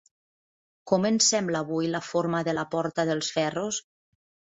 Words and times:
Com 0.91 1.05
ens 1.09 1.27
sembla 1.35 1.63
avui 1.67 1.91
la 1.99 2.03
forma 2.09 2.43
de 2.51 2.59
la 2.61 2.67
Porta 2.75 3.09
dels 3.15 3.33
Ferros? 3.41 3.87